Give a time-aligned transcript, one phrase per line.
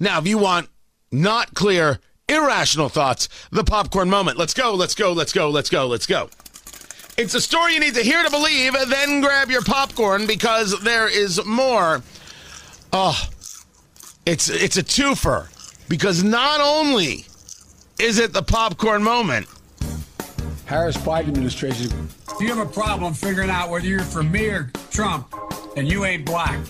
[0.00, 0.68] Now, if you want
[1.10, 1.98] not clear,
[2.28, 4.38] irrational thoughts, the popcorn moment.
[4.38, 6.30] Let's go, let's go, let's go, let's go, let's go.
[7.16, 11.08] It's a story you need to hear to believe, then grab your popcorn because there
[11.08, 12.02] is more.
[12.92, 13.20] Oh,
[14.24, 15.48] it's it's a twofer
[15.88, 17.26] because not only
[17.98, 19.48] is it the popcorn moment,
[20.66, 21.90] Harris Biden administration.
[22.30, 25.34] If you have a problem figuring out whether you're for me or Trump,
[25.76, 26.60] and you ain't black.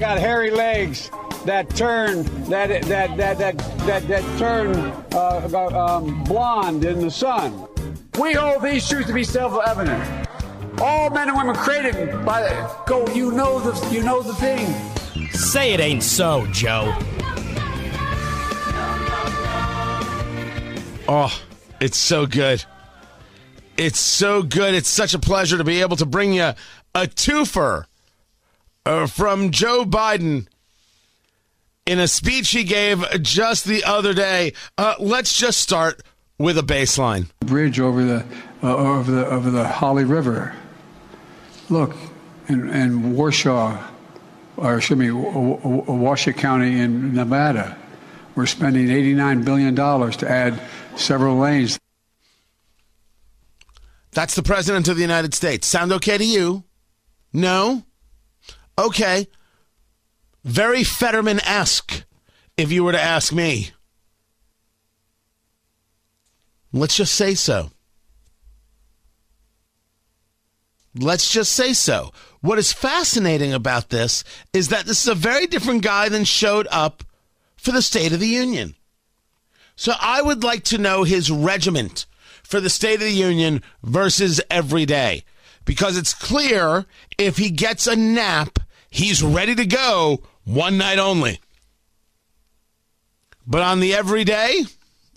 [0.00, 1.08] Got hairy legs
[1.44, 4.74] that turn that that that that that, that turn
[5.12, 7.66] uh, um, blonde in the sun.
[8.18, 10.28] We hold these truths to be self-evident.
[10.80, 12.48] All men and women created by
[12.86, 13.06] go.
[13.08, 14.66] You know the you know the thing.
[15.30, 16.96] Say it ain't so, Joe.
[21.08, 21.42] oh,
[21.80, 22.64] it's so good.
[23.76, 24.74] It's so good.
[24.74, 26.52] It's such a pleasure to be able to bring you
[26.94, 27.86] a twofer
[28.86, 30.46] uh, from Joe Biden
[31.86, 34.52] in a speech he gave just the other day.
[34.78, 36.02] Uh, let's just start
[36.38, 37.28] with a baseline.
[37.40, 38.26] Bridge over the
[38.62, 40.54] uh, over the over the Holly River.
[41.70, 41.94] Look,
[42.48, 43.82] in, in Warsaw,
[44.56, 47.76] or excuse me, Washoe County in Nevada,
[48.34, 50.60] we're spending $89 billion to add
[50.96, 51.78] several lanes.
[54.12, 55.66] That's the President of the United States.
[55.66, 56.64] Sound okay to you?
[57.32, 57.82] No?
[58.78, 59.26] Okay.
[60.44, 62.04] Very Fetterman esque,
[62.56, 63.70] if you were to ask me.
[66.72, 67.70] Let's just say so.
[70.94, 72.12] Let's just say so.
[72.40, 76.68] What is fascinating about this is that this is a very different guy than showed
[76.70, 77.02] up
[77.56, 78.74] for the State of the Union.
[79.76, 82.06] So I would like to know his regiment
[82.42, 85.24] for the State of the Union versus every day.
[85.64, 86.84] Because it's clear
[87.16, 88.58] if he gets a nap,
[88.90, 91.40] he's ready to go one night only.
[93.46, 94.64] But on the everyday,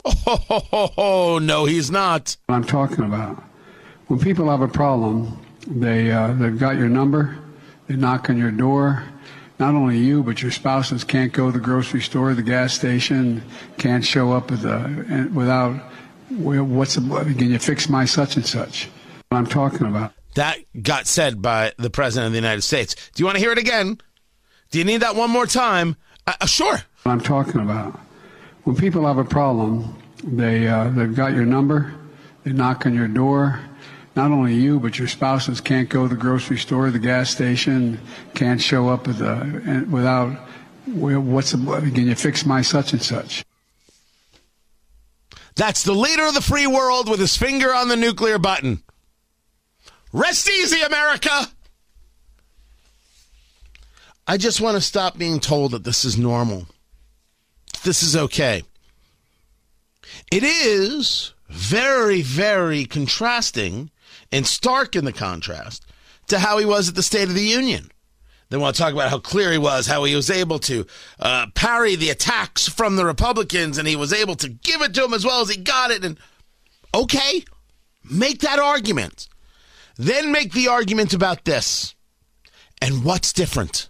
[0.05, 2.35] oh, oh, no, he's not.
[2.49, 3.41] I'm talking about
[4.07, 7.37] when people have a problem, they uh, they've got your number,
[7.87, 9.03] they knock on your door.
[9.59, 13.41] Not only you, but your spouses can't go to the grocery store, the gas station,
[13.79, 15.81] can't show up with a, without
[16.29, 17.01] what's the,
[17.35, 18.87] can you fix my such and such?
[19.29, 20.13] What I'm talking about.
[20.35, 22.93] That got said by the president of the United States.
[23.15, 23.97] Do you want to hear it again?
[24.69, 25.95] Do you need that one more time?
[26.25, 26.81] Uh, uh, sure.
[27.05, 27.99] I'm talking about.
[28.63, 31.93] When people have a problem, they uh, they've got your number,
[32.43, 33.61] they knock on your door.
[34.15, 37.99] Not only you, but your spouses can't go to the grocery store, the gas station,
[38.33, 40.35] can't show up with a, without
[40.87, 43.45] what's the, can you fix my such and such?
[45.55, 48.81] That's the leader of the free world with his finger on the nuclear button.
[50.11, 51.47] Rest easy, America.
[54.27, 56.67] I just want to stop being told that this is normal.
[57.83, 58.63] This is okay.
[60.31, 63.89] It is very, very contrasting
[64.31, 65.85] and stark in the contrast
[66.27, 67.89] to how he was at the State of the Union.
[68.49, 70.85] Want to talk about how clear he was, how he was able to
[71.19, 75.01] uh, parry the attacks from the Republicans, and he was able to give it to
[75.01, 76.05] them as well as he got it.
[76.05, 76.17] And
[76.95, 77.43] okay,
[78.09, 79.27] make that argument.
[79.97, 81.93] Then make the argument about this.
[82.81, 83.89] And what's different?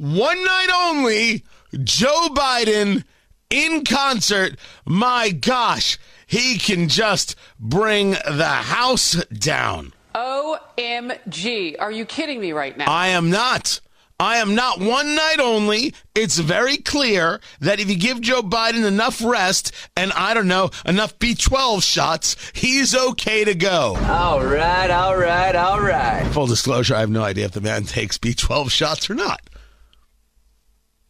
[0.00, 1.44] One night only,
[1.84, 3.04] Joe Biden
[3.50, 4.58] in concert.
[4.86, 9.92] My gosh, he can just bring the house down.
[10.14, 11.76] OMG.
[11.78, 12.90] Are you kidding me right now?
[12.90, 13.82] I am not.
[14.18, 15.92] I am not one night only.
[16.14, 20.70] It's very clear that if you give Joe Biden enough rest and I don't know,
[20.86, 23.98] enough B12 shots, he's okay to go.
[24.08, 26.26] All right, all right, all right.
[26.32, 29.42] Full disclosure, I have no idea if the man takes B12 shots or not.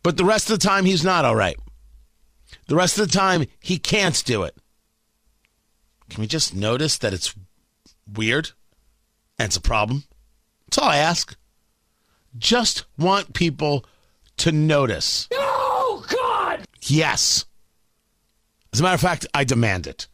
[0.03, 1.59] But the rest of the time, he's not all right.
[2.69, 4.57] The rest of the time, he can't do it.
[6.09, 7.35] Can we just notice that it's
[8.13, 8.51] weird
[9.39, 10.05] and it's a problem?
[10.67, 11.37] That's all I ask.
[12.39, 13.85] Just want people
[14.39, 15.29] to notice.
[15.33, 16.65] Oh, God!
[16.83, 17.45] Yes.
[18.73, 20.07] As a matter of fact, I demand it.